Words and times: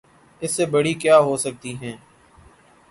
اس 0.41 0.51
سے 0.51 0.65
بڑی 0.65 0.93
کیا 0.93 1.17
ہو 1.19 1.35
سکتی 1.37 1.73
ہے؟ 1.81 1.95